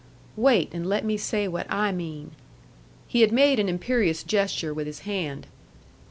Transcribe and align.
"Wait, 0.35 0.71
and 0.73 0.87
let 0.89 1.05
me 1.05 1.15
say 1.15 1.47
what 1.47 1.67
I 1.71 1.91
mean." 1.91 2.31
He 3.07 3.21
had 3.21 3.31
made 3.31 3.59
an 3.59 3.69
imperious 3.69 4.23
gesture 4.23 4.73
with 4.73 4.87
his 4.87 5.01
hand. 5.01 5.45